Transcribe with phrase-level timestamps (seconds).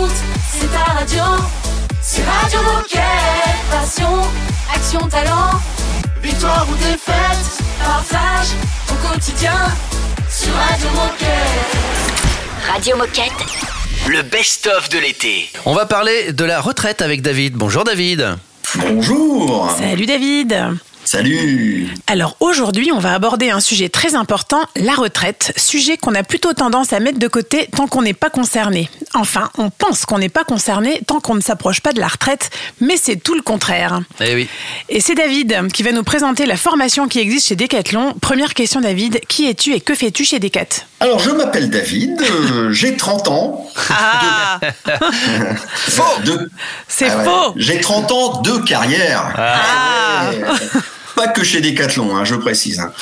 [0.00, 0.16] écoutes,
[0.52, 1.22] c'est ta radio.
[2.02, 3.00] C'est Radio Moquette.
[3.70, 4.22] Passion,
[4.74, 5.60] action, talent.
[6.22, 8.48] Victoire ou défaite, partage
[8.90, 9.54] au quotidien
[10.28, 12.72] sur Radio Moquette.
[12.72, 13.46] Radio Moquette.
[14.08, 15.50] Le best-of de l'été.
[15.66, 17.54] On va parler de la retraite avec David.
[17.54, 18.36] Bonjour David.
[18.76, 19.74] Bonjour.
[19.78, 20.56] Salut David
[21.04, 21.88] Salut.
[22.06, 26.52] Alors aujourd'hui, on va aborder un sujet très important, la retraite, sujet qu'on a plutôt
[26.52, 28.88] tendance à mettre de côté tant qu'on n'est pas concerné.
[29.14, 32.50] Enfin, on pense qu'on n'est pas concerné tant qu'on ne s'approche pas de la retraite,
[32.80, 34.00] mais c'est tout le contraire.
[34.20, 34.48] Eh oui.
[34.88, 38.14] Et c'est David qui va nous présenter la formation qui existe chez Decathlon.
[38.20, 40.66] Première question David, qui es-tu et que fais-tu chez Decat?
[41.00, 43.66] Alors, je m'appelle David, euh, j'ai 30 ans.
[43.90, 44.60] Ah
[45.74, 46.50] Faux de...
[46.86, 47.24] C'est Ah ouais.
[47.24, 49.32] faux J'ai 30 ans de carrière.
[49.36, 50.30] Ah.
[50.30, 50.40] Ouais.
[51.20, 52.80] Pas que chez Decathlon, hein, je précise.
[52.80, 52.94] hein.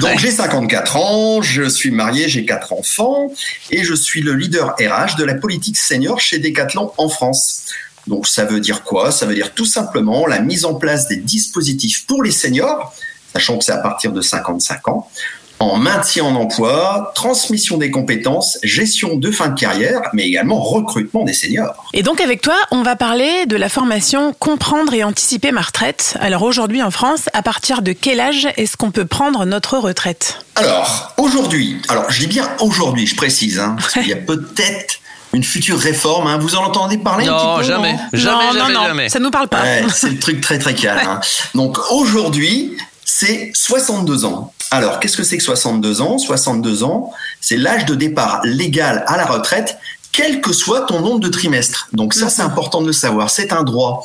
[0.00, 3.30] Donc j'ai 54 ans, je suis marié, j'ai quatre enfants
[3.70, 7.66] et je suis le leader RH de la politique senior chez Decathlon en France.
[8.06, 9.12] Donc ça veut dire quoi?
[9.12, 12.94] Ça veut dire tout simplement la mise en place des dispositifs pour les seniors,
[13.34, 15.10] sachant que c'est à partir de 55 ans,
[15.58, 21.24] en maintien en emploi, transmission des compétences, gestion de fin de carrière, mais également recrutement
[21.24, 21.84] des seniors.
[21.94, 26.16] Et donc avec toi, on va parler de la formation Comprendre et anticiper ma retraite.
[26.20, 30.38] Alors aujourd'hui en France, à partir de quel âge est-ce qu'on peut prendre notre retraite?
[30.56, 34.96] Alors, aujourd'hui, alors je dis bien aujourd'hui, je précise, hein, parce qu'il y a peut-être
[35.32, 37.92] une future réforme, hein, vous en entendez parler un Non, petit peu jamais.
[37.94, 39.08] non Jamais, non, jamais, non, non, jamais.
[39.08, 39.62] ça nous parle pas.
[39.62, 41.00] Ouais, c'est le truc très très calme.
[41.06, 41.20] hein.
[41.54, 44.52] Donc aujourd'hui, c'est 62 ans.
[44.70, 46.18] Alors, qu'est-ce que c'est que 62 ans?
[46.18, 49.78] 62 ans, c'est l'âge de départ légal à la retraite,
[50.12, 51.88] quel que soit ton nombre de trimestres.
[51.92, 53.30] Donc ça, c'est important de le savoir.
[53.30, 54.04] C'est un droit.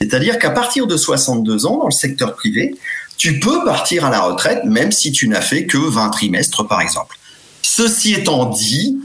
[0.00, 2.74] C'est-à-dire qu'à partir de 62 ans, dans le secteur privé,
[3.16, 6.80] tu peux partir à la retraite, même si tu n'as fait que 20 trimestres, par
[6.80, 7.16] exemple.
[7.62, 8.98] Ceci étant dit,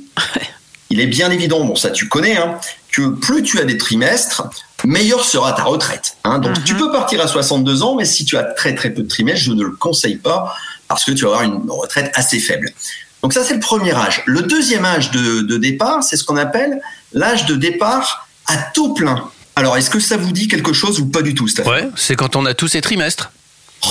[0.90, 2.58] il est bien évident, bon ça tu connais, hein,
[2.92, 4.44] que plus tu as des trimestres,
[4.84, 6.18] meilleure sera ta retraite.
[6.24, 6.40] hein.
[6.40, 9.08] Donc tu peux partir à 62 ans, mais si tu as très très peu de
[9.08, 10.56] trimestres, je ne le conseille pas
[10.88, 12.72] parce que tu vas avoir une retraite assez faible.
[13.22, 14.24] Donc ça c'est le premier âge.
[14.26, 16.82] Le deuxième âge de, de départ, c'est ce qu'on appelle
[17.14, 19.30] l'âge de départ à taux plein.
[19.56, 21.74] Alors est-ce que ça vous dit quelque chose ou pas du tout, Stéphane?
[21.74, 23.32] Ouais, c'est quand on a tous ces trimestres.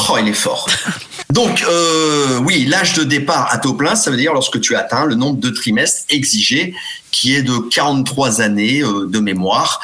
[0.09, 0.69] Oh, il est fort.
[1.31, 5.05] Donc, euh, oui, l'âge de départ à taux plein, ça veut dire lorsque tu atteins
[5.05, 6.75] le nombre de trimestres exigé,
[7.11, 9.81] qui est de 43 années euh, de mémoire.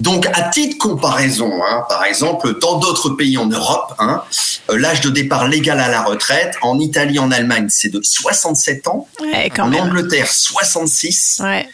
[0.00, 4.22] Donc, à titre de comparaison, hein, par exemple, dans d'autres pays en Europe, hein,
[4.70, 8.88] euh, l'âge de départ légal à la retraite, en Italie, en Allemagne, c'est de 67
[8.88, 9.80] ans, Ouais, quand en même.
[9.84, 11.66] Angleterre, 66, Ouais.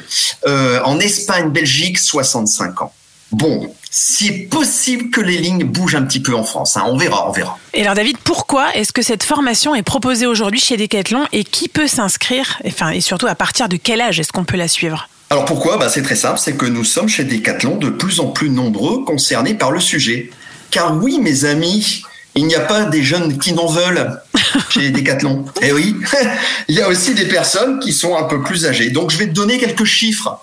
[0.47, 2.93] euh, en Espagne, Belgique, 65 ans.
[3.33, 6.77] Bon, c'est possible que les lignes bougent un petit peu en France.
[6.77, 7.59] hein, on verra, on verra.
[7.73, 11.69] Et alors David, pourquoi est-ce que cette formation est proposée aujourd'hui chez Decathlon et qui
[11.69, 15.09] peut s'inscrire Enfin, et surtout à partir de quel âge est-ce qu'on peut la suivre?
[15.33, 15.79] Alors pourquoi?
[15.79, 19.03] Bah C'est très simple, c'est que nous sommes chez Decathlon de plus en plus nombreux
[19.03, 20.29] concernés par le sujet.
[20.71, 22.03] Car oui, mes amis,
[22.35, 24.21] il n'y a pas des jeunes qui n'en veulent
[24.69, 25.47] chez Decathlon.
[25.63, 25.97] Eh oui,
[26.69, 28.91] il y a aussi des personnes qui sont un peu plus âgées.
[28.91, 30.39] Donc je vais te donner quelques chiffres.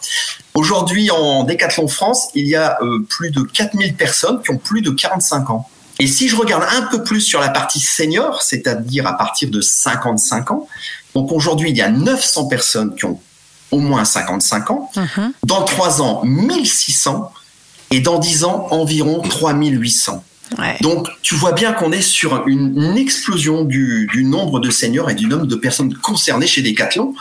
[0.56, 4.82] Aujourd'hui, en Decathlon France, il y a euh, plus de 4000 personnes qui ont plus
[4.82, 5.70] de 45 ans.
[6.00, 9.62] Et si je regarde un peu plus sur la partie senior, c'est-à-dire à partir de
[9.62, 10.68] 55 ans,
[11.14, 13.20] donc aujourd'hui, il y a 900 personnes qui ont
[13.72, 14.92] au moins 55 ans.
[15.46, 17.32] Dans 3 ans, 1600.
[17.92, 20.24] Et dans 10 ans, environ 3800.
[20.58, 20.78] Ouais.
[20.82, 25.10] Donc, tu vois bien qu'on est sur une, une explosion du, du nombre de seniors
[25.10, 27.14] et du nombre de personnes concernées chez Decathlon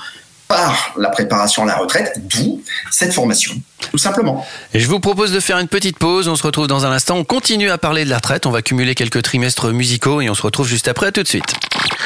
[0.48, 3.52] par la préparation à la retraite, d'où cette formation,
[3.90, 4.46] tout simplement.
[4.72, 6.26] Et je vous propose de faire une petite pause.
[6.26, 7.16] On se retrouve dans un instant.
[7.16, 8.46] On continue à parler de la retraite.
[8.46, 11.08] On va cumuler quelques trimestres musicaux et on se retrouve juste après.
[11.08, 11.54] À tout de suite.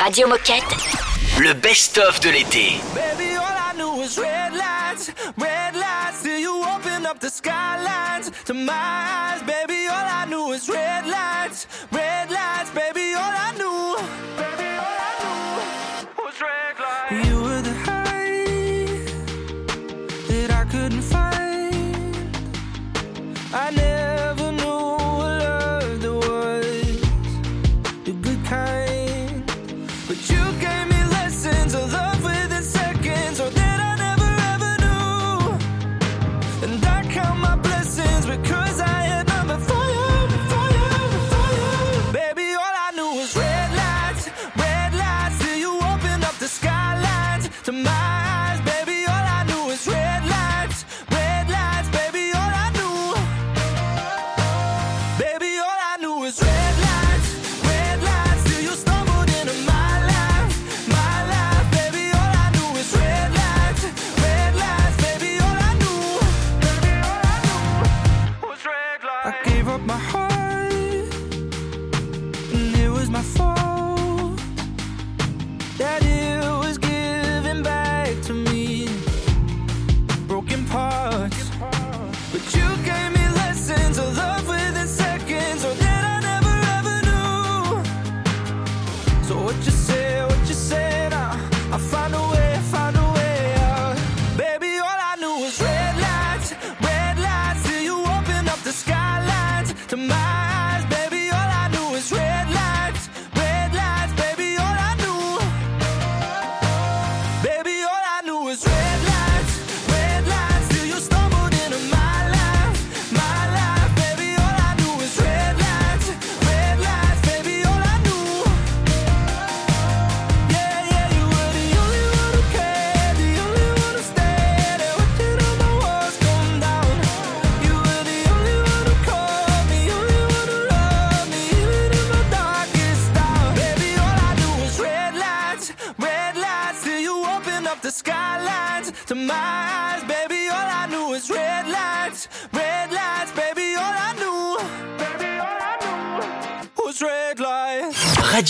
[0.04, 0.64] Radio Moquette.
[1.38, 2.80] Le best-of de l'été.
[2.94, 5.12] Baby, all I knew was red lights,
[23.54, 23.91] I never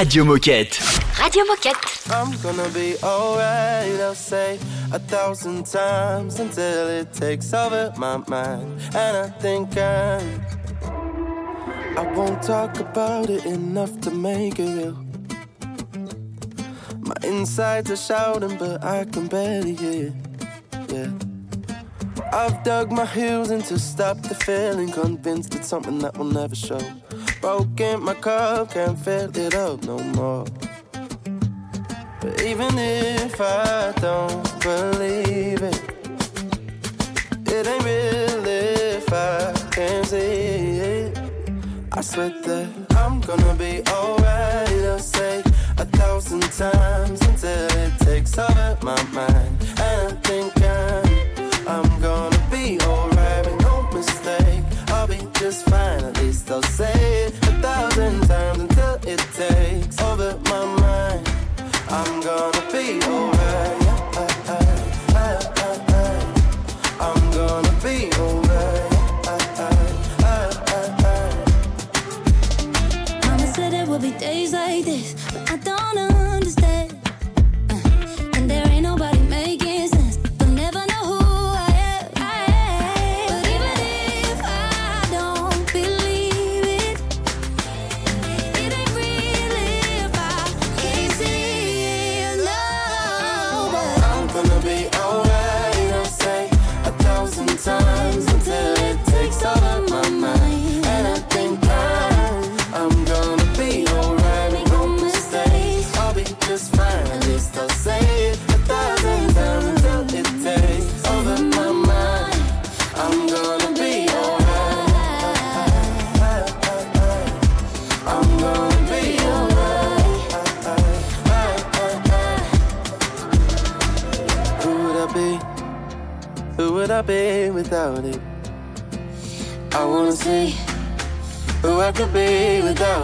[0.00, 0.80] Radio Moquette.
[1.20, 2.10] Radio Moquette.
[2.10, 4.58] I'm gonna be alright, I'll say
[4.94, 8.80] a thousand times until it takes over my mind.
[8.94, 10.40] And I think I'm,
[11.98, 15.04] I will not talk about it enough to make it real.
[17.00, 20.14] My insides are shouting, but I can barely hear.
[20.88, 21.12] Yeah.
[22.32, 26.54] I've dug my heels in to stop the feeling, convinced it's something that will never
[26.54, 26.80] show
[27.40, 30.44] broken, my cup can't fill it up no more.
[32.20, 35.82] But even if I don't believe it,
[37.46, 41.18] it ain't real if I can't see it.
[41.92, 44.84] I swear that I'm gonna be alright.
[44.92, 45.42] I'll say
[45.78, 49.56] a thousand times until it takes over my mind.
[49.78, 54.62] And I think I'm, I'm gonna be alright no mistake.
[54.88, 56.99] I'll be just fine, at least I'll say
[59.10, 61.28] it takes over my mind.
[61.88, 63.78] I'm gonna be alright.
[67.00, 68.90] I'm gonna be alright.
[73.24, 75.14] Mama said there will be days like this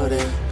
[0.06, 0.45] about it.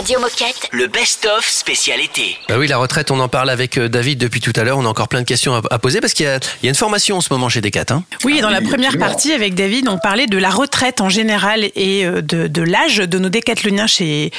[0.00, 0.59] Radio Moquette.
[0.72, 2.36] Le best-of spécial été.
[2.48, 4.78] Bah oui, la retraite, on en parle avec euh, David depuis tout à l'heure.
[4.78, 6.68] On a encore plein de questions à, à poser parce qu'il y, a- il y
[6.68, 7.86] a une formation en ce moment chez Decat.
[7.90, 8.04] Hein.
[8.24, 9.06] Oui, dans la oui, première absolument.
[9.10, 12.98] partie avec David, on parlait de la retraite en général et euh, de, de l'âge
[12.98, 14.30] de nos décathloniens chez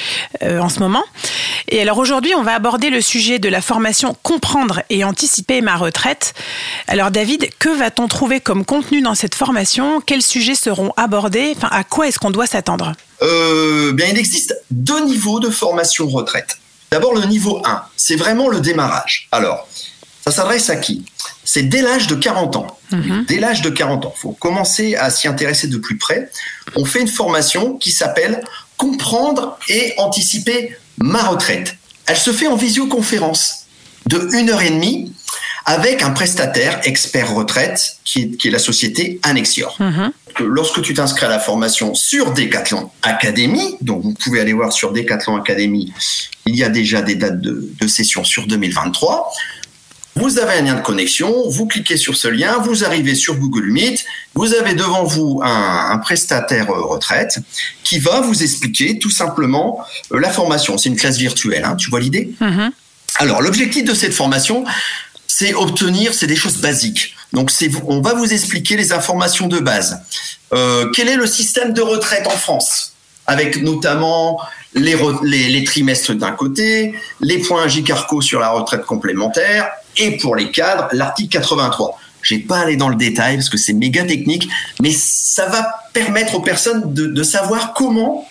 [0.42, 1.04] euh, en ce moment.
[1.68, 5.76] Et alors aujourd'hui, on va aborder le sujet de la formation comprendre et anticiper ma
[5.76, 6.34] retraite.
[6.88, 10.00] Alors David, que va-t-on trouver comme contenu dans cette formation?
[10.00, 11.52] Quels sujets seront abordés?
[11.56, 12.92] Enfin, à quoi est-ce qu'on doit s'attendre?
[13.22, 16.21] Euh, bien, il existe deux niveaux de formation retraite.
[16.90, 19.28] D'abord, le niveau 1, c'est vraiment le démarrage.
[19.32, 19.66] Alors,
[20.24, 21.04] ça s'adresse à qui?
[21.44, 22.78] C'est dès l'âge de 40 ans.
[23.26, 26.30] Dès l'âge de 40 ans, il faut commencer à s'y intéresser de plus près.
[26.76, 28.44] On fait une formation qui s'appelle
[28.76, 31.76] Comprendre et anticiper ma retraite.
[32.06, 33.66] Elle se fait en visioconférence
[34.06, 35.12] de une heure et demie
[35.64, 39.78] avec un prestataire expert retraite qui est, qui est la société Annexior.
[40.40, 44.92] Lorsque tu t'inscris à la formation sur Decathlon Academy, donc vous pouvez aller voir sur
[44.92, 45.92] Decathlon Academy,
[46.46, 49.32] il y a déjà des dates de, de session sur 2023.
[50.14, 53.70] Vous avez un lien de connexion, vous cliquez sur ce lien, vous arrivez sur Google
[53.70, 54.04] Meet,
[54.34, 57.38] vous avez devant vous un, un prestataire euh, retraite
[57.82, 59.80] qui va vous expliquer tout simplement
[60.12, 60.76] euh, la formation.
[60.76, 62.30] C'est une classe virtuelle, hein, tu vois l'idée?
[63.16, 64.64] Alors, l'objectif de cette formation,
[65.26, 67.14] c'est obtenir, c'est des choses basiques.
[67.32, 67.50] Donc,
[67.86, 70.00] on va vous expliquer les informations de base.
[70.52, 72.92] Euh, quel est le système de retraite en France?
[73.26, 74.40] Avec notamment
[74.74, 80.16] les, re- les, les trimestres d'un côté, les points JCARCO sur la retraite complémentaire, et
[80.18, 81.98] pour les cadres, l'article 83.
[82.22, 84.48] Je vais pas aller dans le détail parce que c'est méga technique,
[84.80, 88.28] mais ça va permettre aux personnes de, savoir comment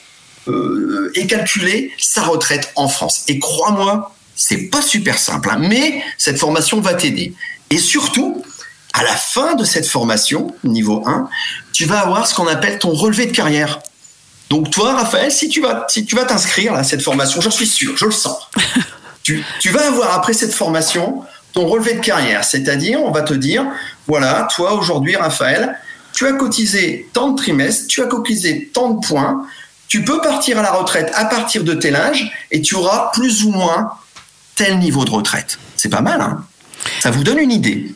[0.47, 3.23] euh, est calculée sa retraite en France.
[3.27, 7.35] Et crois-moi, c'est pas super simple, hein, mais cette formation va t'aider.
[7.69, 8.43] Et surtout,
[8.91, 11.29] à la fin de cette formation, niveau 1,
[11.71, 13.81] tu vas avoir ce qu'on appelle ton relevé de carrière.
[14.49, 17.67] Donc toi, Raphaël, si tu vas, si tu vas t'inscrire à cette formation, j'en suis
[17.67, 18.49] sûr, je le sens.
[19.23, 21.21] tu, tu vas avoir après cette formation
[21.53, 23.63] ton relevé de carrière, c'est-à-dire on va te dire,
[24.07, 25.77] voilà, toi aujourd'hui, Raphaël,
[26.13, 29.45] tu as cotisé tant de trimestres, tu as cotisé tant de points,
[29.87, 33.43] tu peux partir à la retraite à partir de tel âge et tu auras plus
[33.43, 33.91] ou moins
[34.55, 35.57] tel niveau de retraite.
[35.77, 36.45] C'est pas mal, hein
[36.99, 37.93] Ça vous donne une idée.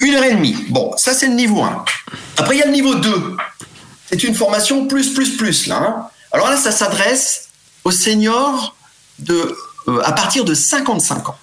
[0.00, 0.56] Une heure et demie.
[0.68, 1.84] Bon, ça c'est le niveau 1.
[2.38, 3.36] Après, il y a le niveau 2.
[4.10, 5.76] C'est une formation plus, plus, plus, là.
[5.76, 6.06] hein.
[6.32, 7.48] Alors là, ça s'adresse
[7.84, 8.76] aux seniors
[9.18, 9.56] de,
[9.88, 11.36] euh, à partir de 55 ans.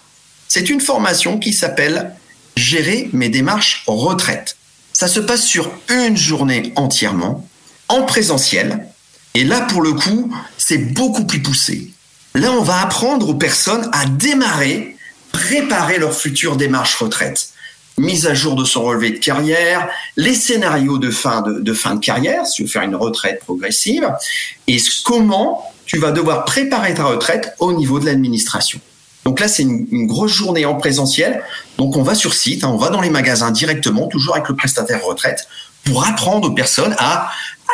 [0.47, 2.15] C'est une formation qui s'appelle
[2.55, 4.57] Gérer mes démarches retraite.
[4.93, 7.47] Ça se passe sur une journée entièrement,
[7.87, 8.87] en présentiel.
[9.33, 11.92] Et là, pour le coup, c'est beaucoup plus poussé.
[12.35, 14.97] Là, on va apprendre aux personnes à démarrer,
[15.31, 17.49] préparer leur future démarche retraite.
[17.97, 19.87] Mise à jour de son relevé de carrière,
[20.17, 24.09] les scénarios de fin de, carrière, si tu veux faire une retraite progressive,
[24.67, 28.79] et comment tu vas devoir préparer ta retraite au niveau de l'administration.
[29.25, 31.43] Donc là, c'est une, une grosse journée en présentiel.
[31.77, 34.55] Donc on va sur site, hein, on va dans les magasins directement, toujours avec le
[34.55, 35.47] prestataire retraite,
[35.85, 37.31] pour apprendre aux personnes à,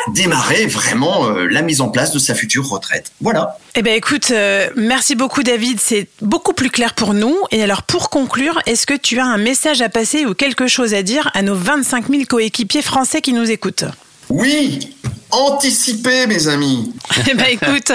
[0.08, 3.12] démarrer vraiment euh, la mise en place de sa future retraite.
[3.20, 3.58] Voilà.
[3.74, 7.36] Eh ben écoute, euh, merci beaucoup David, c'est beaucoup plus clair pour nous.
[7.50, 10.94] Et alors pour conclure, est-ce que tu as un message à passer ou quelque chose
[10.94, 13.84] à dire à nos 25 000 coéquipiers français qui nous écoutent?
[14.30, 14.96] Oui,
[15.30, 16.94] anticipez mes amis.
[17.30, 17.92] Eh ben écoute,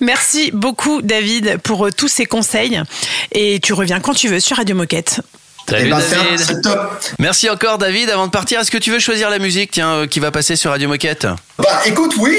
[0.00, 2.80] merci beaucoup David pour euh, tous ces conseils.
[3.32, 5.20] Et tu reviens quand tu veux sur Radio Moquette.
[5.68, 6.38] Salut Eh ben, David.
[6.38, 7.00] c'est top.
[7.18, 8.10] Merci encore David.
[8.10, 10.56] Avant de partir, est-ce que tu veux choisir la musique tiens, euh, qui va passer
[10.56, 11.26] sur Radio Moquette
[11.58, 12.36] Bah écoute, oui,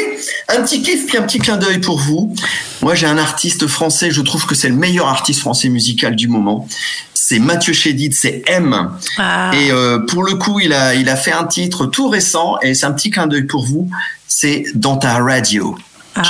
[0.48, 2.36] un petit kiff puis un petit clin d'œil pour vous.
[2.82, 6.27] Moi j'ai un artiste français, je trouve que c'est le meilleur artiste français musical du
[6.27, 6.67] moment.
[7.13, 8.91] C'est Mathieu Chédid, c'est M.
[9.17, 9.50] Ah.
[9.55, 12.75] Et euh, pour le coup, il a, il a fait un titre tout récent et
[12.75, 13.89] c'est un petit clin d'œil pour vous.
[14.27, 15.75] C'est Dans ta radio.
[16.17, 16.22] Ah.
[16.24, 16.29] Je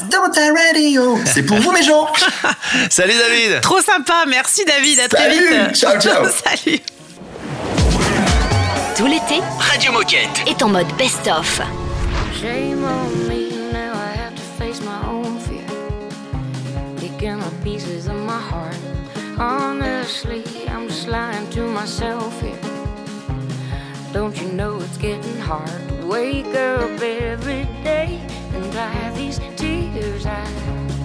[0.00, 1.18] passe dans ta radio.
[1.26, 2.08] C'est pour vous, mes gens.
[2.90, 3.60] Salut, David.
[3.60, 4.24] Trop sympa.
[4.26, 5.00] Merci, David.
[5.00, 5.36] À Salut.
[5.46, 5.76] très vite.
[5.76, 6.24] Ciao, ciao.
[6.44, 6.80] Salut.
[8.96, 11.60] Tout l'été, Radio Moquette est en mode best-of.
[12.40, 15.62] Shame on me, now I have to face my own fear.
[16.98, 18.74] Picking up pieces of my heart.
[19.38, 22.58] Honestly, I'm just lying to myself here.
[24.12, 25.68] Don't you know it's getting hard?
[26.00, 28.18] To wake up every day?
[28.58, 30.44] and dry these tears I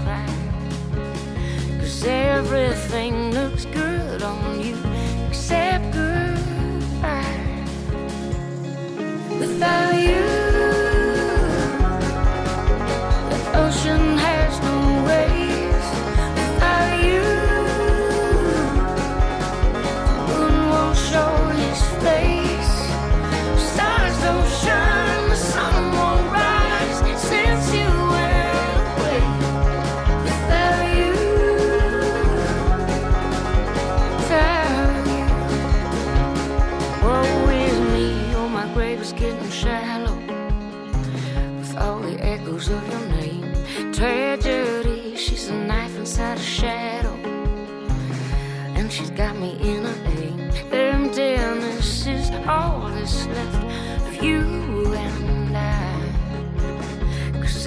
[0.04, 1.80] cried.
[1.80, 4.78] Cause everything looks good on you
[5.28, 7.66] except goodbye.
[9.40, 10.43] Without you.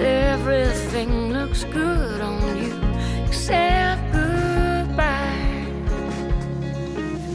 [0.01, 2.75] Everything looks good on you
[3.27, 5.67] except goodbye.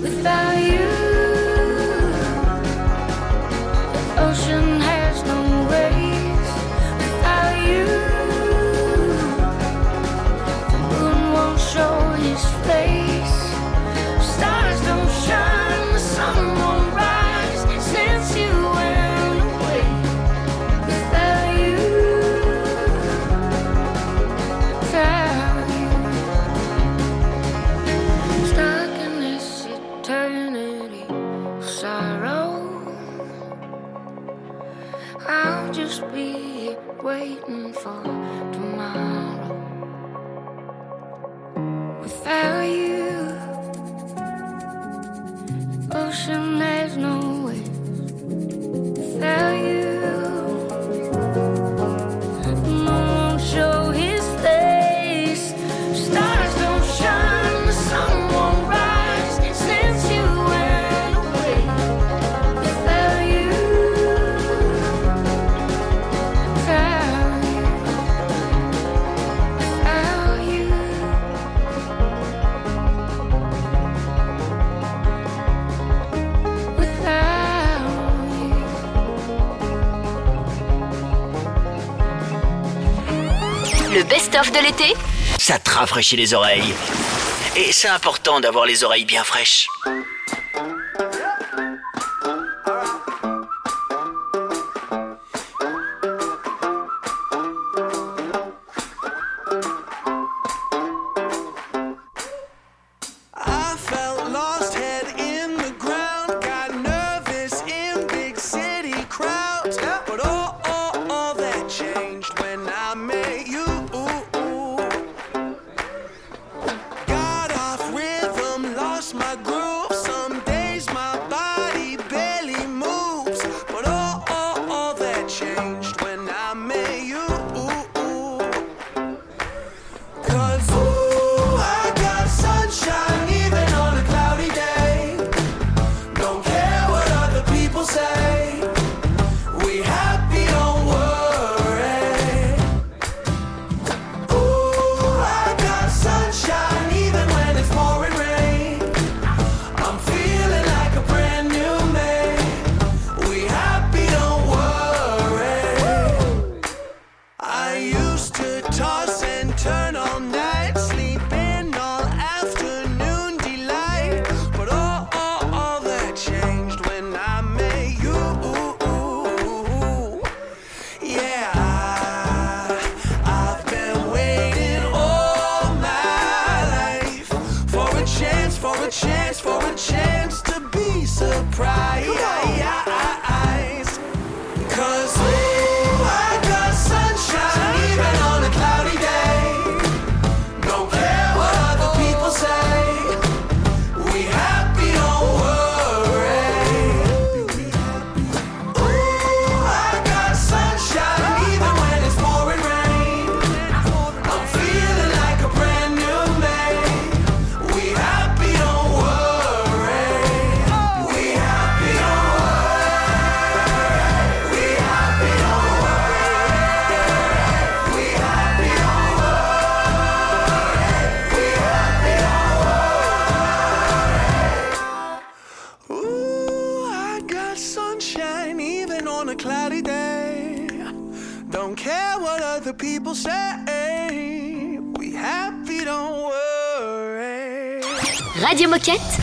[0.02, 1.11] Without you.
[46.22, 47.21] chanel's no
[84.32, 84.94] de l'été?
[85.38, 86.74] Ça te rafraîchit les oreilles.
[87.58, 89.68] Et c'est important d'avoir les oreilles bien fraîches.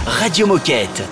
[0.06, 1.02] Radio Moquette.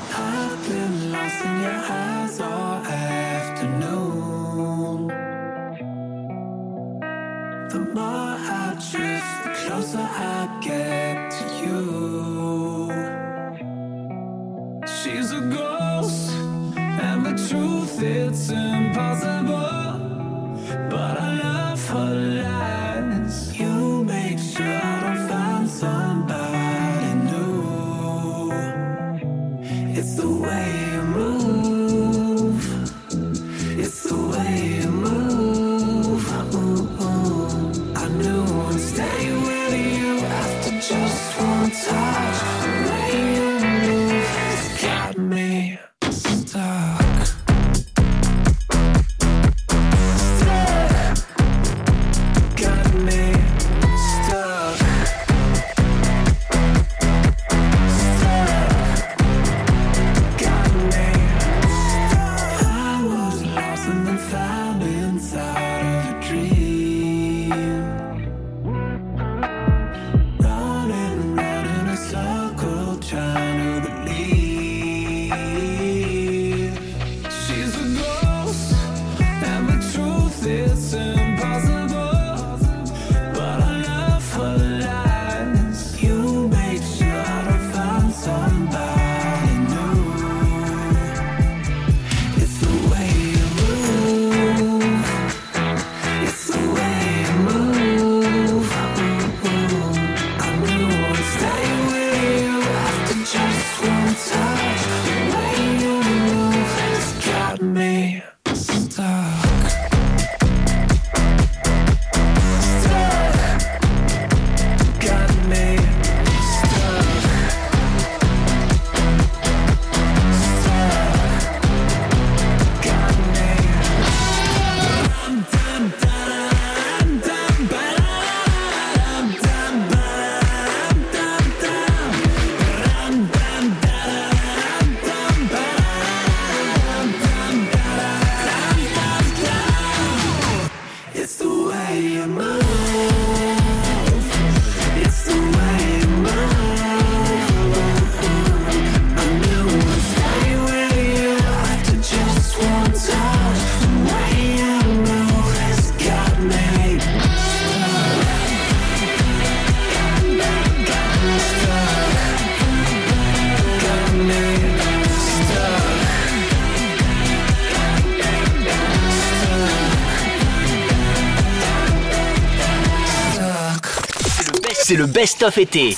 [174.88, 175.96] C'est le best-of été.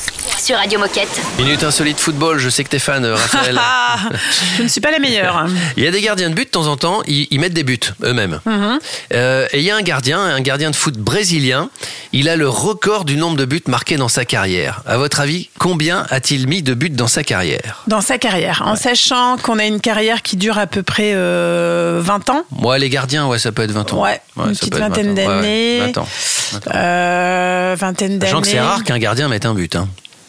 [0.48, 1.20] Sur Radio Moquette.
[1.38, 3.60] Minute insolite football, je sais que t'es fan, euh, Raphaël.
[3.60, 3.98] Ah,
[4.56, 5.46] je ne suis pas la meilleure.
[5.76, 7.64] Il y a des gardiens de but de temps en temps, ils, ils mettent des
[7.64, 8.40] buts eux-mêmes.
[8.46, 8.78] Mhm.
[9.12, 11.68] Euh, et il y a un gardien, un gardien de foot brésilien,
[12.14, 14.80] il a le record du nombre de buts marqués dans sa carrière.
[14.86, 17.82] À votre avis, combien a-t-il mis de buts dans sa carrière?
[17.86, 22.00] Dans sa carrière, en sachant qu'on a une carrière qui dure à peu près euh,
[22.02, 22.44] 20 ans.
[22.52, 24.02] Moi, les gardiens, ouais, ça peut être 20 ans.
[24.02, 24.94] Ouais, une ça petite peut être 20 ans.
[24.94, 25.80] vingtaine Ouais, ouais, d'années.
[25.92, 26.08] 20 ans.
[26.52, 26.70] 20 ans.
[26.74, 28.30] Euh, vingtaine d'années.
[28.30, 29.76] Sachant que c'est rare qu'un gardien mette un but.
[29.76, 29.88] Hein.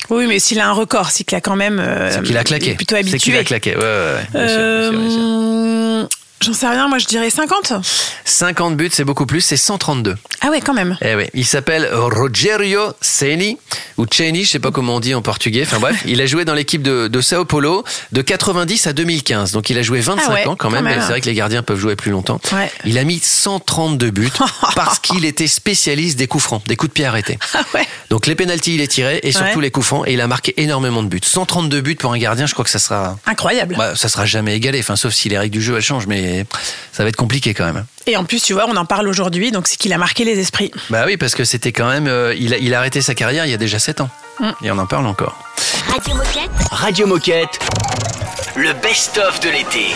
[0.10, 1.80] Oui, mais s'il a un record, c'est qu'il a quand même.
[1.80, 2.74] euh, C'est qu'il a claqué.
[2.76, 3.12] plutôt habitué.
[3.12, 3.76] C'est qu'il a claqué.
[3.76, 4.26] Ouais, ouais, ouais.
[4.34, 6.10] Bien sûr, bien sûr, bien sûr.
[6.42, 7.74] J'en sais rien, moi je dirais 50.
[8.26, 10.16] 50 buts, c'est beaucoup plus, c'est 132.
[10.42, 10.98] Ah ouais, quand même.
[11.02, 13.58] Eh oui, il s'appelle Rogerio Ceni
[13.98, 15.64] ou Ceni, je sais pas comment on dit en portugais.
[15.64, 19.52] Enfin bref, il a joué dans l'équipe de, de Sao Paulo de 90 à 2015.
[19.52, 20.86] Donc il a joué 25 Ah ouais, ans quand même.
[20.86, 21.02] même.
[21.02, 22.40] C'est vrai que les gardiens peuvent jouer plus longtemps.
[22.54, 22.72] Ouais.
[22.86, 24.30] Il a mis 132 buts
[24.76, 27.38] parce qu'il était spécialiste des coups francs, des coups de pied arrêtés.
[27.54, 27.86] Ah ouais.
[28.10, 30.54] Donc les pénalties, il les tirait et surtout les coups francs et il a marqué
[30.62, 31.20] énormément de buts.
[31.22, 33.76] 132 buts pour un gardien, je crois que ça sera Incroyable.
[33.78, 36.29] bah, ça sera jamais égalé, enfin sauf si les règles du jeu elles changent, mais
[36.92, 37.86] ça va être compliqué quand même.
[38.08, 40.40] Et en plus, tu vois, on en parle aujourd'hui, donc c'est qu'il a marqué les
[40.40, 40.72] esprits.
[40.90, 43.46] Bah oui, parce que c'était quand même, euh, il, a, il a arrêté sa carrière
[43.46, 44.10] il y a déjà 7 ans.
[44.40, 44.50] Mm.
[44.64, 45.38] Et on en parle encore.
[45.88, 46.52] Radio Moquette.
[46.72, 47.60] Radio Moquette.
[48.56, 49.96] Le best-of de l'été.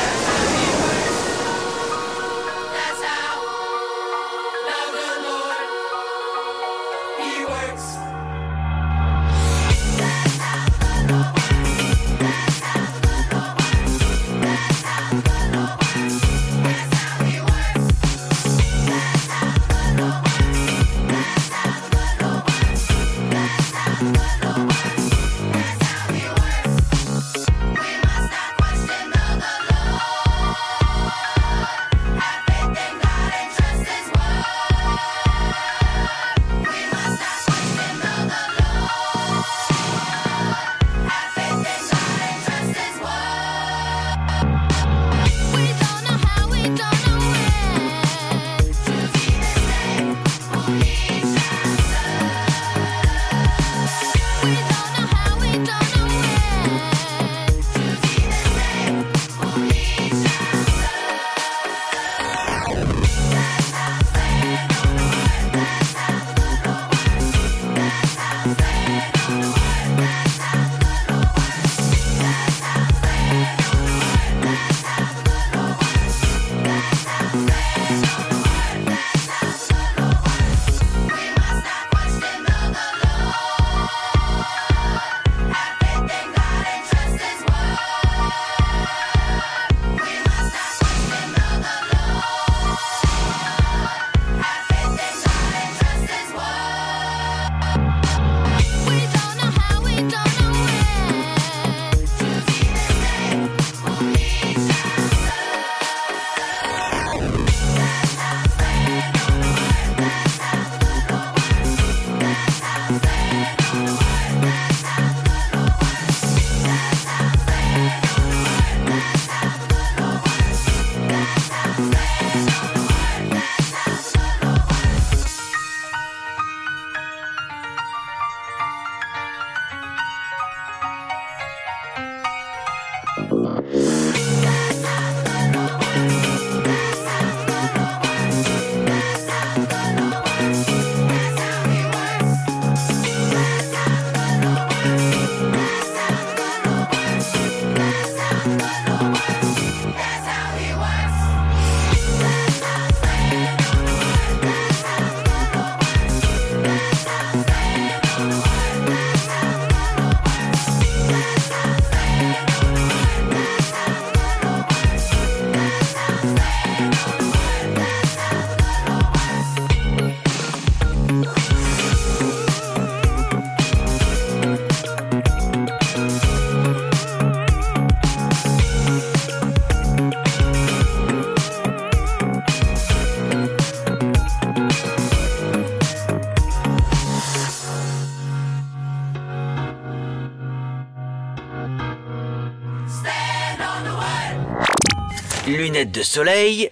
[195.93, 196.69] Lunettes de soleil,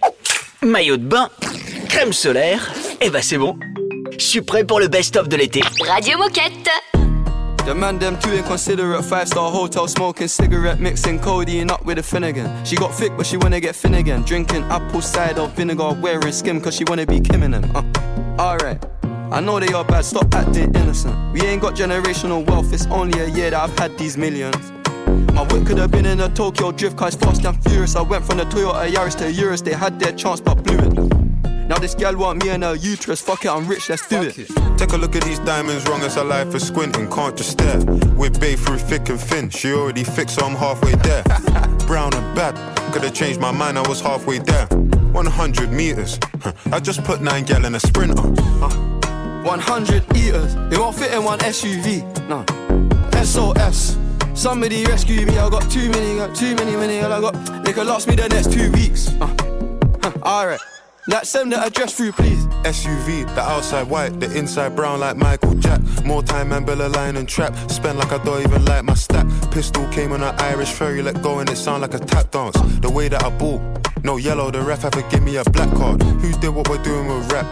[0.62, 1.29] maillot de bain,
[1.89, 2.71] crème solaire.
[3.01, 3.57] Et bah c'est bon.
[4.17, 5.62] Je suis prêt pour le best-of de l'été.
[5.88, 6.69] Radio Moquette.
[7.65, 9.03] The man them too inconsiderate.
[9.03, 12.49] Five star hotel smoking cigarette, mixing codeine up with a Finnegan.
[12.65, 14.23] She got thick, but she wanna get Finnegan.
[14.23, 17.69] Drinking apple cider vinegar, wearing skim, cause she wanna be Kim in them.
[17.75, 17.84] Uh,
[18.39, 18.84] Alright.
[19.31, 21.15] I know they are bad, stop acting innocent.
[21.34, 24.70] We ain't got generational wealth, it's only a year that I've had these millions.
[25.34, 27.95] My whip could have been in a Tokyo drift car, it's fast and furious.
[27.95, 31.12] I went from the Toyota Yaris to Urus, they had their chance but blew it.
[31.67, 34.36] Now this gal want me and her uterus, fuck it, I'm rich, let's do it.
[34.78, 37.80] Take a look at these diamonds, wrong as her life is squinting, can't just stare.
[38.15, 41.24] We're bae through thick and thin, she already fixed, so I'm halfway there.
[41.88, 42.56] Brown and bad,
[42.93, 44.65] could have changed my mind, I was halfway there.
[44.67, 46.19] 100 meters,
[46.71, 48.21] I just put nine gal in a sprinter.
[48.21, 52.04] 100 eaters, they won't fit in one SUV.
[52.28, 52.45] No.
[53.24, 54.00] SOS.
[54.41, 57.63] Somebody rescue me, I got too many, got too many, many, all I got.
[57.63, 59.10] They could last me the next two weeks.
[59.21, 59.27] Uh.
[60.01, 60.60] Huh, Alright.
[61.08, 62.43] Like send the address through, please.
[62.65, 65.80] SUV, the outside white, the inside brown like Michael Jack.
[66.04, 67.56] More time and Bella line and trap.
[67.69, 69.27] Spend like I don't even like my stack.
[69.51, 72.60] Pistol came on an Irish ferry, let go and it sound like a tap dance.
[72.80, 73.62] The way that I bought,
[74.04, 76.01] no yellow, the ref to give me a black card.
[76.01, 77.45] Who did what we're doing with rap?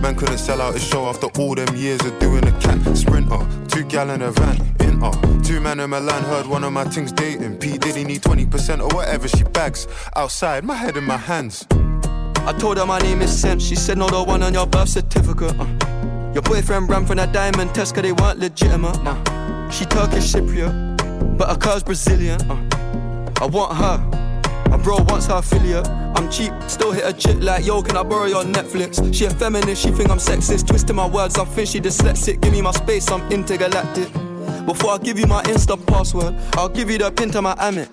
[0.00, 3.44] Man couldn't sell out his show after all them years of doing a cat sprinter.
[3.66, 5.42] Two gal in a van, uh.
[5.42, 7.58] Two man in Milan heard one of my things dating.
[7.58, 9.86] P Diddy need 20% or whatever she bags.
[10.16, 11.66] Outside, my head in my hands.
[12.46, 13.58] I told her my name is Sam.
[13.58, 15.58] She said, No, the one on your birth certificate.
[15.58, 15.66] Uh.
[16.32, 18.96] Your boyfriend ran from that diamond test cause they weren't legitimate.
[19.72, 22.40] She Turkish Cypriot, but her car's Brazilian.
[22.50, 22.56] Uh.
[23.40, 23.98] I want her.
[24.68, 25.88] My bro wants her affiliate.
[25.88, 29.14] I'm cheap, still hit a chick like, yo, can I borrow your Netflix?
[29.14, 30.66] She a feminist, she think I'm sexist.
[30.66, 32.40] Twisting my words, I think she dyslexic.
[32.40, 34.08] Give me my space, I'm intergalactic.
[34.70, 37.90] Before I give you my Insta password, I'll give you the pin to my Amex.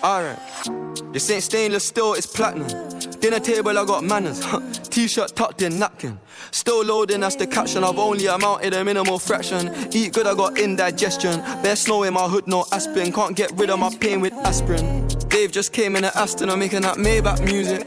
[0.02, 1.12] Alright.
[1.12, 2.68] This ain't stainless steel, it's platinum.
[3.20, 4.42] Dinner table, I got manners.
[4.88, 6.18] T-shirt tucked in, napkin.
[6.52, 7.84] Still loading, that's the caption.
[7.84, 9.70] I've only amounted a minimal fraction.
[9.92, 11.38] Eat good, I got indigestion.
[11.62, 13.12] Bare snow in my hood, no aspirin.
[13.12, 15.06] Can't get rid of my pain with aspirin.
[15.28, 17.86] Dave just came in at Aston, I'm making that Maybach music.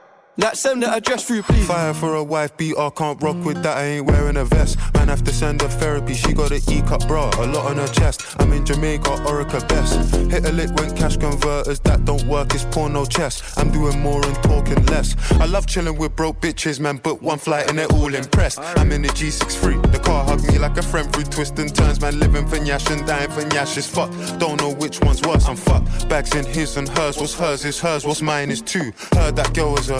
[0.37, 1.67] Like send that address through, please.
[1.67, 4.77] Fire for a wife beater, can't rock with that, I ain't wearing a vest.
[4.93, 7.75] Man, have to send her therapy, she got an E cup bra, a lot on
[7.75, 8.37] her chest.
[8.39, 10.15] I'm in Jamaica, Orica best.
[10.31, 13.57] Hit a lick when cash converters, that don't work, it's porno chess.
[13.57, 15.17] I'm doing more and talking less.
[15.33, 18.59] I love chilling with broke bitches, man, book one flight and they're all impressed.
[18.59, 21.99] I'm in the G63, the car hug me like a friend through twists and turns,
[21.99, 24.09] man, living for Nyash and dying for Nyash is fuck.
[24.39, 26.07] Don't know which one's worse, I'm fucked.
[26.07, 28.93] Bags in his and hers, what's hers is hers, what's mine is two.
[29.13, 29.99] Heard that girl was a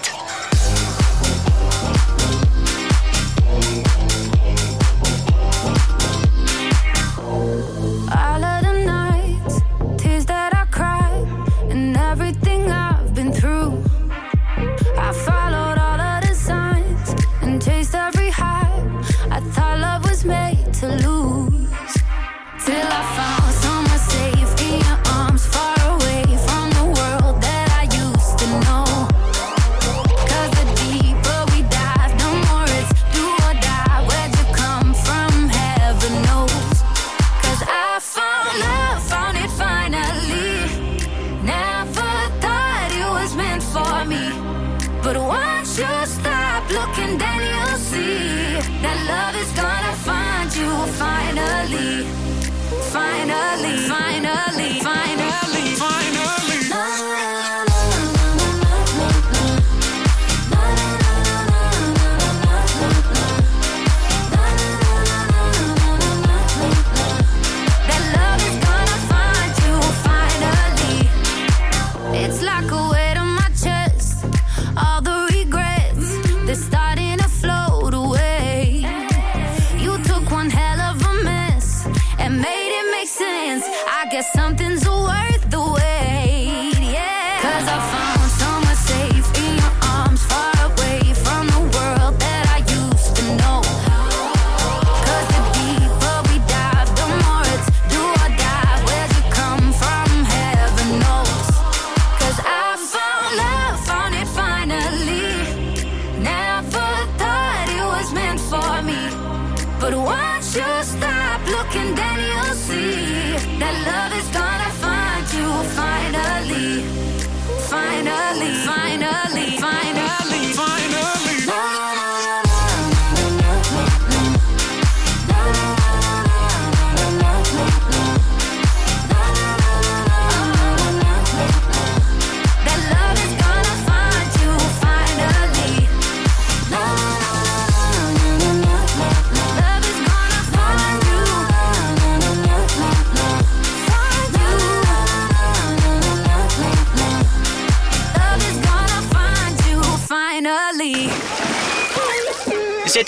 [20.83, 21.10] absolute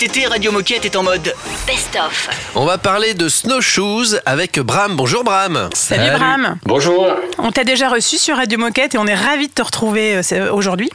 [0.04, 1.34] été, Radio Moquette est en mode
[1.66, 2.28] Best of.
[2.54, 4.96] On va parler de snowshoes avec Bram.
[4.96, 5.70] Bonjour Bram.
[5.74, 6.58] Salut, Bram.
[6.64, 7.06] Bonjour.
[7.38, 10.22] On t'a déjà reçu sur Radio Moquette et on est ravis de te retrouver euh,
[10.22, 10.90] c'est- aujourd'hui.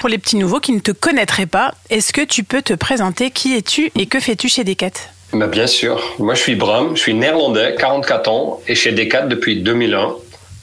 [0.00, 3.30] Pour les petits nouveaux qui ne te connaîtraient pas, est-ce que tu peux te présenter?
[3.30, 4.90] Qui es-tu et que fais-tu chez Decat?
[5.32, 6.02] Bah, bien sûr.
[6.18, 10.14] Moi, je suis Bram, je suis néerlandais, 44 ans, et chez Decat depuis 2001.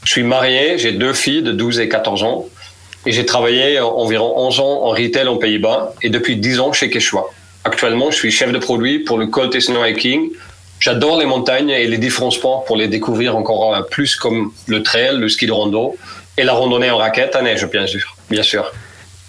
[0.04, 2.46] Je suis marié, j'ai deux filles de 12 et 14 ans,
[3.06, 6.90] et j'ai travaillé environ 11 ans en retail aux Pays-Bas, et depuis 10 ans chez
[6.90, 7.26] Quechua.
[7.64, 10.32] Actuellement, je suis chef de produit pour le Colt et Snow Hiking.
[10.80, 14.82] J'adore les montagnes et les différents sports pour les découvrir encore euh, plus comme le
[14.82, 15.98] trail, le ski de rando
[16.38, 18.16] et la randonnée en raquette à neige, bien sûr.
[18.30, 18.72] Bien sûr.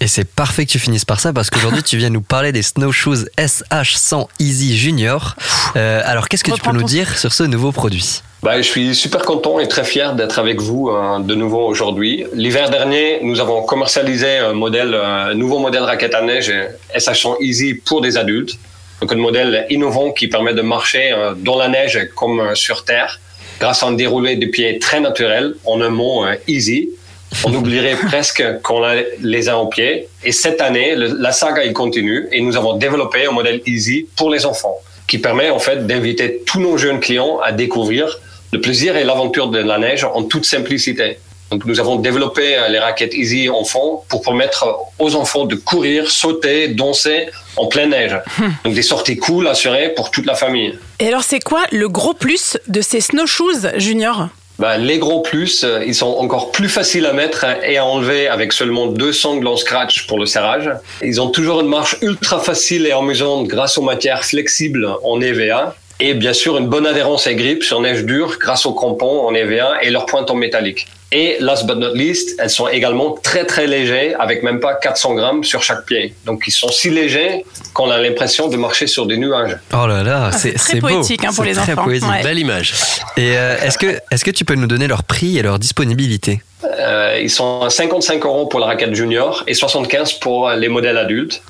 [0.01, 2.62] Et c'est parfait que tu finisses par ça parce qu'aujourd'hui tu viens nous parler des
[2.62, 5.36] snowshoes SH100 Easy Junior.
[5.76, 8.22] Euh, alors qu'est-ce que tu peux nous dire sur ce nouveau produit?
[8.42, 12.24] Bah, je suis super content et très fier d'être avec vous euh, de nouveau aujourd'hui.
[12.32, 17.36] L'hiver dernier, nous avons commercialisé un modèle, un nouveau modèle raquette à neige euh, SH100
[17.40, 18.59] Easy pour des adultes.
[19.01, 22.84] Donc un modèle innovant qui permet de marcher euh, dans la neige comme euh, sur
[22.84, 23.18] terre
[23.59, 26.90] grâce à un déroulé de pieds très naturel, en un mot euh, easy.
[27.45, 30.09] On oublierait presque qu'on a les a en pied.
[30.24, 34.07] Et cette année, le- la saga il continue et nous avons développé un modèle easy
[34.16, 34.76] pour les enfants
[35.07, 38.18] qui permet en fait d'inviter tous nos jeunes clients à découvrir
[38.53, 41.18] le plaisir et l'aventure de la neige en toute simplicité.
[41.51, 44.68] Donc nous avons développé euh, les raquettes Easy enfants pour permettre
[45.01, 47.26] aux enfants de courir, sauter, danser
[47.57, 48.16] en pleine neige.
[48.64, 50.78] Donc des sorties cool assurées pour toute la famille.
[51.01, 54.28] Et alors, c'est quoi le gros plus de ces snowshoes junior?
[54.59, 58.28] Ben, les gros plus, euh, ils sont encore plus faciles à mettre et à enlever
[58.28, 60.70] avec seulement deux sangles en scratch pour le serrage.
[61.03, 65.74] Ils ont toujours une marche ultra facile et amusante grâce aux matières flexibles en EVA.
[65.98, 69.34] Et bien sûr, une bonne adhérence et grippe sur neige dure grâce aux crampons en
[69.34, 70.86] EVA et leurs pointes en métallique.
[71.13, 75.15] Et last but not least, elles sont également très très légers avec même pas 400
[75.15, 76.15] grammes sur chaque pied.
[76.25, 77.45] Donc ils sont si légers
[77.75, 79.57] qu'on a l'impression de marcher sur des nuages.
[79.73, 80.87] Oh là là, Ah, c'est c'est très c'est beau.
[80.89, 81.83] poétique, hein, pour C'est les très enfants.
[81.85, 82.09] poétique.
[82.09, 82.23] Ouais.
[82.23, 82.75] Belle image.
[83.17, 86.43] Et euh, est-ce que, est que tu peux nous donner leur prix et leur disponibilité?
[86.65, 90.99] Euh, ils sont à 55 euros pour la raquette junior et 75 pour les modèles
[90.99, 91.43] adultes.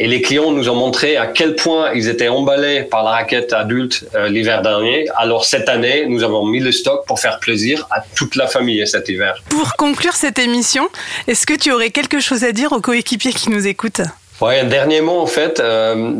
[0.00, 3.52] Et les clients nous ont montré à quel point ils étaient emballés par la raquette
[3.52, 5.06] adulte euh, l'hiver dernier.
[5.16, 8.86] Alors cette année, nous avons mis le stock pour faire plaisir à toute la famille
[8.86, 9.42] cet hiver.
[9.48, 10.88] Pour conclure cette émission,
[11.26, 14.02] est-ce que tu aurais quelque chose à dire aux coéquipiers qui nous écoutent?
[14.40, 16.12] Ouais, un dernier mot en fait, euh,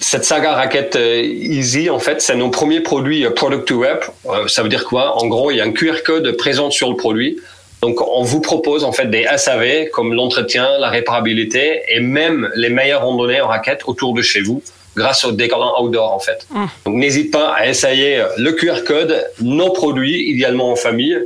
[0.00, 3.98] cette saga raquette euh, Easy en fait, c'est nos premiers produits product to web.
[4.30, 5.22] Euh, ça veut dire quoi?
[5.22, 7.38] En gros, il y a un QR code présent sur le produit.
[7.82, 12.70] Donc, on vous propose en fait des SAV comme l'entretien, la réparabilité et même les
[12.70, 14.62] meilleures randonnées en raquette autour de chez vous
[14.96, 16.46] grâce au Decathlon Outdoor en fait.
[16.84, 21.18] Donc, n'hésite pas à essayer le QR code, nos produits, idéalement en famille,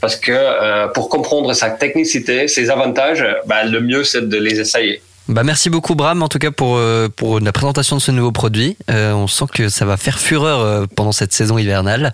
[0.00, 4.60] parce que euh, pour comprendre sa technicité, ses avantages, bah, le mieux c'est de les
[4.60, 5.00] essayer.
[5.26, 8.30] Bah merci beaucoup Bram en tout cas pour, euh, pour la présentation de ce nouveau
[8.30, 8.76] produit.
[8.90, 12.12] Euh, on sent que ça va faire fureur euh, pendant cette saison hivernale.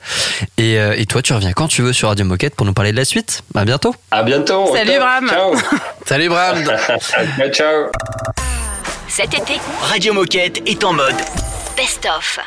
[0.59, 2.97] Et, et toi tu reviens quand tu veux sur Radio Moquette pour nous parler de
[2.97, 3.43] la suite.
[3.55, 3.95] À bientôt.
[4.11, 4.73] À bientôt.
[4.75, 4.99] Salut.
[4.99, 5.29] Bram.
[5.29, 5.55] Ciao.
[6.07, 6.65] Salut Bram.
[6.65, 7.87] ciao, ciao.
[9.09, 11.17] Cet été, Radio Moquette est en mode
[11.77, 12.39] Best of.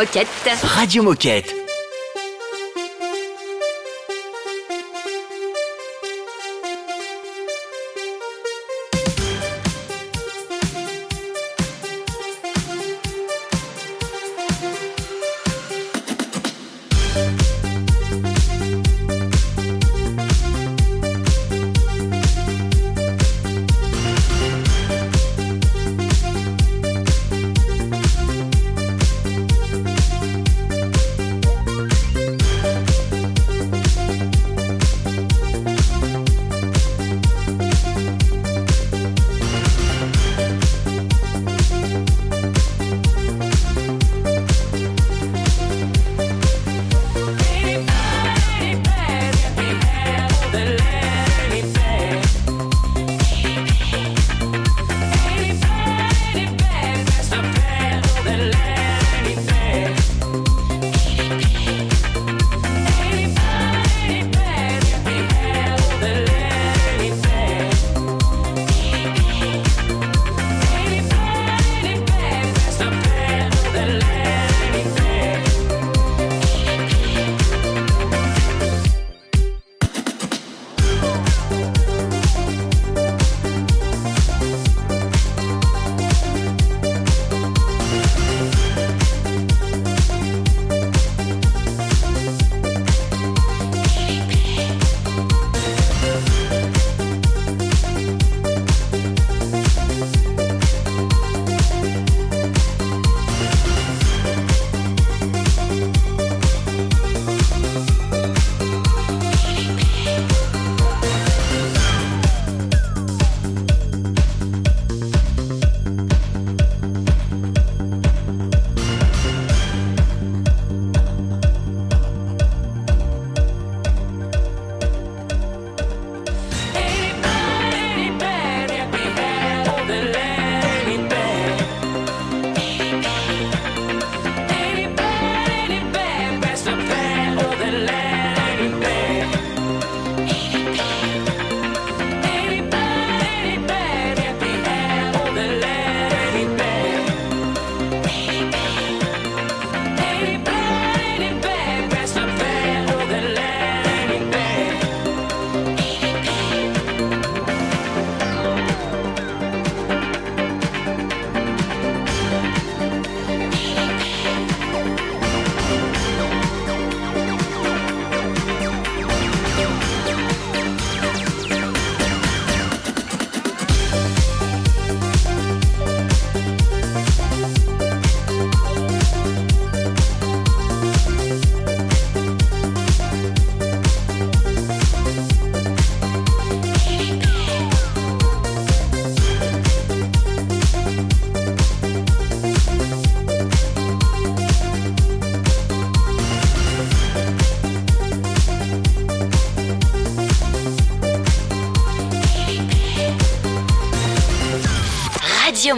[0.00, 0.48] Moquette.
[0.62, 1.59] Radio Moquette.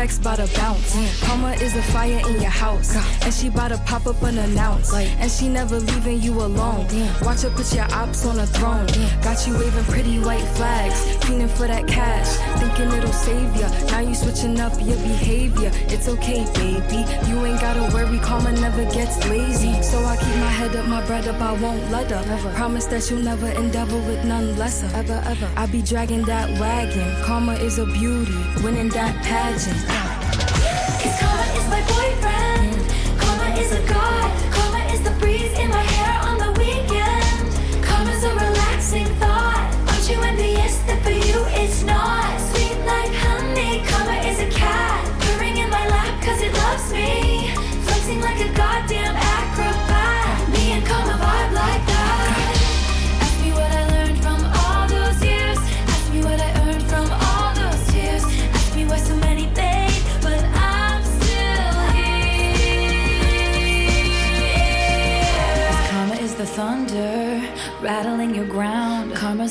[0.00, 0.96] Checks by the bounce.
[1.24, 2.96] Karma is a fire in your house.
[3.22, 4.94] And she bout to pop up unannounced.
[4.94, 6.86] And she never leaving you alone.
[7.22, 8.86] Watch her put your ops on a throne.
[9.22, 10.98] Got you waving pretty white flags.
[11.26, 12.28] Feeling for that cash.
[12.60, 13.68] Thinking it'll save ya.
[13.90, 15.70] Now you switching up your behavior.
[15.94, 17.00] It's okay, baby.
[17.28, 18.18] You ain't gotta worry.
[18.20, 19.82] Karma never gets lazy.
[19.82, 21.40] So I keep my head up, my bread up.
[21.40, 22.22] I won't let her.
[22.54, 24.88] Promise that you'll never endeavor with none lesser.
[24.96, 25.48] Ever, ever.
[25.56, 27.10] I be dragging that wagon.
[27.24, 28.38] Karma is a beauty.
[28.64, 29.89] Winning that pageant.
[46.92, 47.48] Me.
[47.84, 48.99] Flexing like a goddamn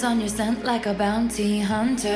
[0.09, 2.09] on your scent like a bounty hunter.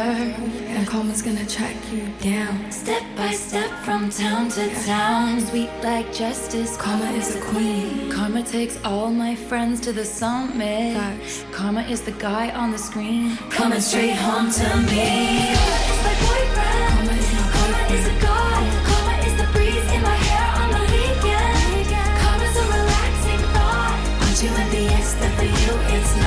[0.76, 2.72] And karma's gonna track you down.
[2.72, 5.39] Step by step from town to town.
[5.41, 8.10] Sweet like justice, karma is a queen.
[8.12, 10.98] Karma takes all my friends to the summit.
[11.52, 13.38] Karma is the guy on the screen.
[13.52, 15.54] Coming straight home to me.
[15.54, 16.89] Karma is my boyfriend.
[16.96, 18.64] Karma is my Karma is a god.
[18.89, 21.89] Karma is the breeze in my hair on the weekend.
[22.22, 23.98] Karma's a relaxing thought.
[24.24, 26.22] Aren't you envious that for you it's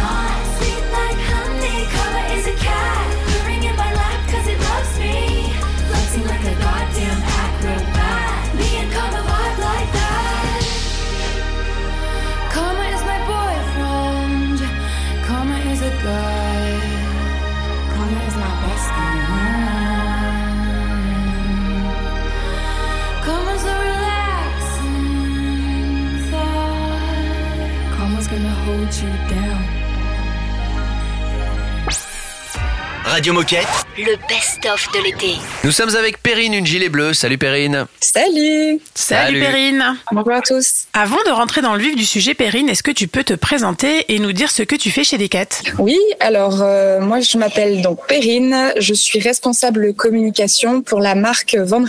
[33.17, 33.67] Radio Moquette.
[33.97, 35.37] Le best-of de l'été.
[35.65, 37.15] Nous sommes avec Perrine, une gilet bleue.
[37.15, 37.87] Salut Perrine.
[37.99, 38.81] Salut Salut.
[38.95, 42.83] Salut Perrine Bonjour à tous Avant de rentrer dans le vif du sujet, Perrine, est-ce
[42.83, 45.47] que tu peux te présenter et nous dire ce que tu fais chez Decat?
[45.79, 51.57] Oui, alors euh, moi je m'appelle donc Perrine, je suis responsable communication pour la marque
[51.57, 51.83] Van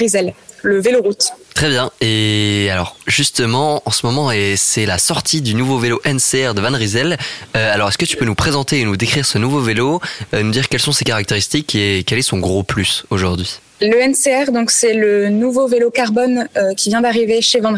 [0.68, 1.32] le vélo route.
[1.56, 1.92] Très bien.
[2.02, 6.74] Et alors, justement, en ce moment, c'est la sortie du nouveau vélo NCR de Van
[6.74, 7.18] Rysel.
[7.56, 10.02] Euh, alors, est-ce que tu peux nous présenter et nous décrire ce nouveau vélo,
[10.34, 13.60] euh, nous dire quelles sont ses caractéristiques et quel est son gros plus aujourd'hui?
[13.80, 17.76] Le NCR, donc c'est le nouveau vélo carbone euh, qui vient d'arriver chez Van.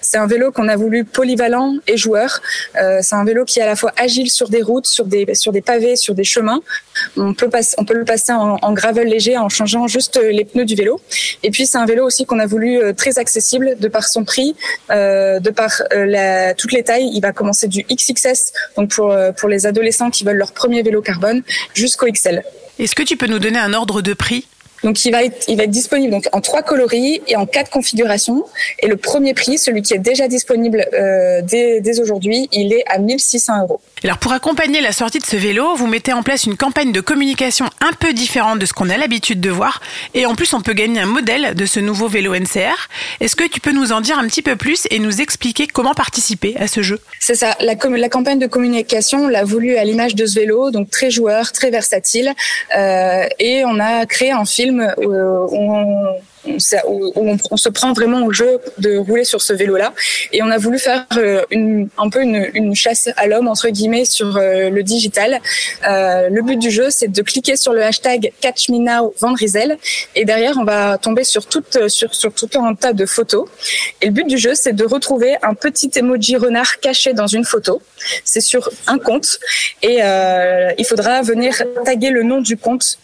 [0.00, 2.42] C'est un vélo qu'on a voulu polyvalent et joueur.
[2.80, 5.34] Euh, c'est un vélo qui est à la fois agile sur des routes, sur des
[5.34, 6.60] sur des pavés, sur des chemins.
[7.16, 10.44] On peut passer, on peut le passer en, en gravel léger en changeant juste les
[10.44, 11.00] pneus du vélo.
[11.42, 14.24] Et puis c'est un vélo aussi qu'on a voulu euh, très accessible de par son
[14.24, 14.54] prix,
[14.90, 17.10] euh, de par euh, la, toutes les tailles.
[17.14, 20.82] Il va commencer du XXS, donc pour euh, pour les adolescents qui veulent leur premier
[20.82, 21.42] vélo carbone,
[21.74, 22.42] jusqu'au XL.
[22.78, 24.46] Est-ce que tu peux nous donner un ordre de prix?
[24.82, 27.70] Donc il va être, il va être disponible donc en trois coloris et en quatre
[27.70, 28.44] configurations.
[28.80, 32.84] Et le premier prix, celui qui est déjà disponible euh, dès, dès aujourd'hui, il est
[32.86, 33.80] à 1600 euros.
[34.04, 37.00] Alors pour accompagner la sortie de ce vélo, vous mettez en place une campagne de
[37.00, 39.80] communication un peu différente de ce qu'on a l'habitude de voir.
[40.14, 42.88] Et en plus, on peut gagner un modèle de ce nouveau vélo NCR.
[43.20, 45.94] Est-ce que tu peux nous en dire un petit peu plus et nous expliquer comment
[45.94, 47.00] participer à ce jeu?
[47.20, 47.74] C'est ça, la,
[48.08, 51.70] campagne de communication, on l'a voulu à l'image de ce vélo, donc très joueur, très
[51.70, 52.32] versatile.
[52.76, 55.46] Euh, et on a créé un film euh,
[56.86, 59.92] où on, se prend vraiment au jeu de rouler sur ce vélo-là.
[60.32, 61.42] Et on a voulu faire euh,
[61.98, 65.40] un peu une, chasse à l'homme, entre guillemets, sur euh, le digital.
[65.82, 69.34] Le but du jeu, c'est de cliquer sur le hashtag Catch Me Now Van.
[70.14, 71.62] Et derrière, on va tomber sur, tout
[72.54, 73.48] un tas de photos.
[74.00, 77.44] Et le but du jeu, c'est de retrouver un petit emoji renard caché dans une
[77.44, 77.82] photo.
[78.24, 79.38] C'est sur un compte.
[79.82, 80.00] Et
[80.78, 82.98] il faudra venir taguer le nom du compte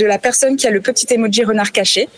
[0.00, 2.08] de la personne qui a le petit emoji renard caché.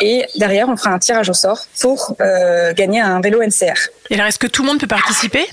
[0.00, 3.88] Et derrière, on fera un tirage au sort pour euh, gagner un vélo NCR.
[4.10, 5.46] Et alors, est-ce que tout le monde peut participer?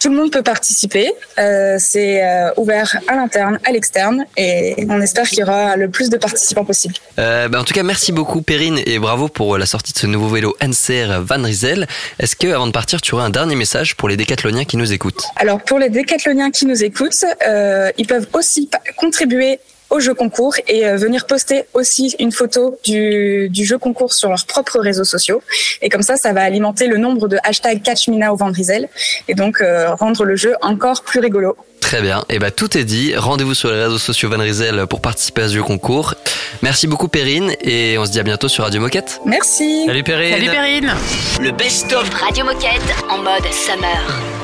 [0.00, 1.10] Tout le monde peut participer.
[1.38, 4.24] Euh, c'est euh, ouvert à l'interne, à l'externe.
[4.36, 6.94] Et on espère qu'il y aura le plus de participants possible.
[7.18, 10.06] Euh, bah, en tout cas, merci beaucoup Perrine et bravo pour la sortie de ce
[10.06, 11.86] nouveau vélo NCR Van Riesel.
[12.18, 14.92] Est-ce que avant de partir, tu aurais un dernier message pour les décathloniens qui nous
[14.92, 15.24] écoutent?
[15.36, 19.58] Alors pour les décathloniens qui nous écoutent, euh, ils peuvent aussi contribuer
[19.94, 24.28] au jeu concours et euh, venir poster aussi une photo du, du jeu concours sur
[24.28, 25.40] leurs propres réseaux sociaux.
[25.82, 28.88] Et comme ça, ça va alimenter le nombre de hashtags Catch Me Now Van Riesel
[29.28, 31.56] et donc euh, rendre le jeu encore plus rigolo.
[31.80, 32.24] Très bien.
[32.28, 33.14] Et bah tout est dit.
[33.14, 36.14] Rendez-vous sur les réseaux sociaux Van Riesel pour participer à ce jeu concours.
[36.62, 39.20] Merci beaucoup Perrine et on se dit à bientôt sur Radio Moquette.
[39.26, 39.84] Merci.
[39.86, 40.32] Salut Perrine.
[40.32, 40.92] Salut Perrine.
[41.40, 44.43] Le best-of Radio Moquette en mode summer.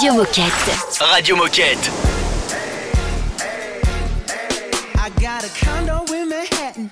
[0.00, 1.00] Radio Moquette.
[1.12, 1.90] Radio Moquette.
[4.94, 6.88] I got a condo in Manhattan.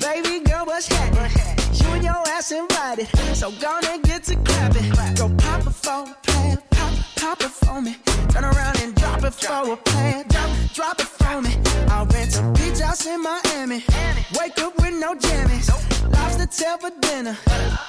[0.00, 1.30] Baby girl, what's happening?
[1.74, 3.06] You and your ass invited.
[3.36, 4.90] So gonna get to clapping.
[5.14, 6.58] Go pop it for a plan.
[6.70, 7.94] Pop, pop it for me.
[8.30, 10.26] Turn around and drop it for a plan.
[10.26, 11.54] Drop, drop it for me.
[11.90, 13.84] I'll rent a beach house in Miami.
[14.36, 15.70] Wake up with no jammies.
[16.12, 17.38] Lobster tail for dinner.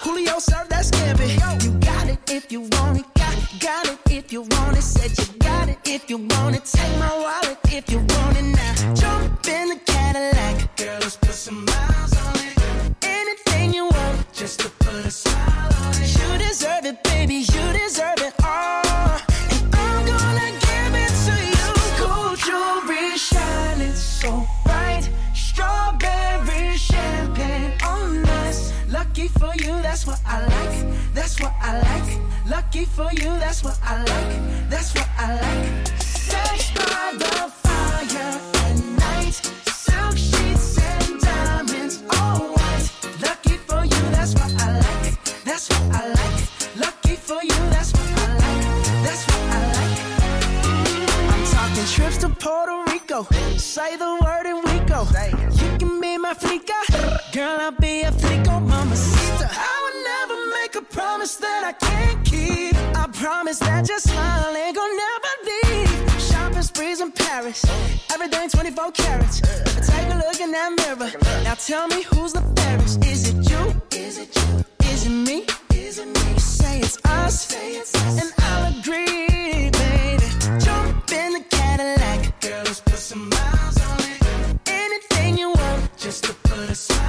[0.04, 1.64] Julio served that scampi.
[1.64, 3.19] You got it if you want it.
[3.58, 4.84] Got, it if you want it.
[4.84, 6.66] Said you got it if you want it.
[6.66, 8.93] Take my wallet if you want it now.
[8.93, 10.78] Jump in the Cadillac.
[10.78, 12.93] Girl, let's put some miles on it.
[13.02, 16.16] Anything you want, just to put a smile on it.
[16.16, 17.38] You deserve it, baby.
[17.38, 19.18] You deserve it all.
[19.41, 21.68] And I'm gonna give it to you.
[21.97, 25.10] Gold jewelry shining so bright.
[25.34, 28.72] Strawberry champagne on us.
[28.89, 31.14] Lucky for you, that's what I like.
[31.16, 32.39] That's what I like.
[32.50, 34.70] Lucky for you, that's what I like.
[34.70, 35.88] That's what I like.
[36.02, 39.34] Sex by the fire at night.
[39.70, 42.89] Silk sheets and diamonds, all white.
[43.22, 45.43] Lucky for you, that's what I like.
[45.45, 46.41] That's what I like.
[46.76, 48.66] Lucky for you, that's what I like.
[49.06, 49.97] That's what I like.
[51.32, 53.28] I'm talking trips to Puerto Rico.
[53.58, 55.06] Say the word and we go.
[55.62, 56.74] You can be my flica.
[57.32, 58.95] Girl, I'll be a flico, mama.
[58.95, 59.50] Sister.
[59.52, 62.29] I would never make a promise that I can't keep.
[63.30, 66.20] Promise that your smile ain't gonna never leave.
[66.20, 67.64] Shopping sprees in Paris.
[68.12, 69.42] Everything 24 carats.
[69.88, 71.12] Take a look in that mirror.
[71.44, 73.06] Now tell me who's the fairest.
[73.06, 73.82] Is it you?
[73.92, 74.66] Is it you?
[74.90, 75.46] Is it me?
[75.76, 76.32] Is it me?
[76.34, 76.40] You.
[76.40, 77.54] Say it's us.
[78.20, 80.28] And I'll agree, baby.
[80.66, 82.42] Jump in the Cadillac.
[82.42, 84.60] Girl, let's put some miles on it.
[84.66, 85.98] Anything you want.
[85.98, 87.09] Just to put a smile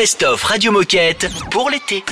[0.00, 2.02] best-of Radio Moquette pour l'été.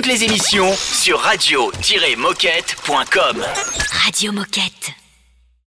[0.00, 3.44] toutes les émissions sur radio-moquette.com.
[4.06, 4.89] Radio Moquette.